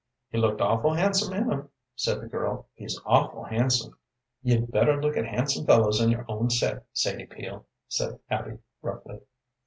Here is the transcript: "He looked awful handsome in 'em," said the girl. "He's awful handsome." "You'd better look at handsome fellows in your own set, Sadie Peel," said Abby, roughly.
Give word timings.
"He 0.29 0.39
looked 0.39 0.61
awful 0.61 0.95
handsome 0.95 1.31
in 1.31 1.53
'em," 1.53 1.69
said 1.95 2.21
the 2.21 2.25
girl. 2.27 2.65
"He's 2.73 2.99
awful 3.05 3.43
handsome." 3.43 3.99
"You'd 4.41 4.71
better 4.71 4.99
look 4.99 5.15
at 5.15 5.27
handsome 5.27 5.67
fellows 5.67 6.01
in 6.01 6.09
your 6.09 6.25
own 6.27 6.49
set, 6.49 6.87
Sadie 6.91 7.27
Peel," 7.27 7.67
said 7.87 8.17
Abby, 8.27 8.57
roughly. 8.81 9.19